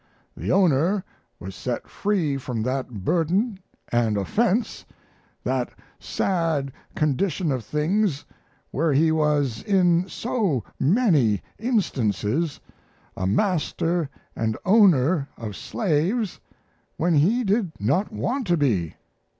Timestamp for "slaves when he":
15.55-17.43